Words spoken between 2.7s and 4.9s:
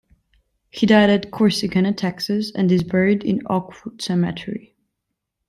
is buried in Oakwood Cemetery.